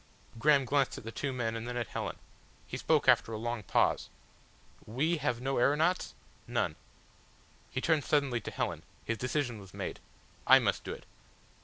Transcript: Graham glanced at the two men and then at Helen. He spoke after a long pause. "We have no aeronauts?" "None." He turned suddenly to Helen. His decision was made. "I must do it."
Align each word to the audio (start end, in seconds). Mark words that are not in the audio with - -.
Graham 0.39 0.65
glanced 0.65 0.97
at 0.97 1.03
the 1.03 1.11
two 1.11 1.31
men 1.31 1.55
and 1.55 1.67
then 1.67 1.77
at 1.77 1.89
Helen. 1.89 2.15
He 2.65 2.75
spoke 2.75 3.07
after 3.07 3.33
a 3.33 3.37
long 3.37 3.61
pause. 3.61 4.09
"We 4.83 5.17
have 5.17 5.41
no 5.41 5.59
aeronauts?" 5.59 6.15
"None." 6.47 6.75
He 7.69 7.81
turned 7.81 8.03
suddenly 8.03 8.41
to 8.41 8.49
Helen. 8.49 8.81
His 9.05 9.19
decision 9.19 9.59
was 9.59 9.75
made. 9.75 9.99
"I 10.47 10.57
must 10.57 10.83
do 10.83 10.91
it." 10.91 11.05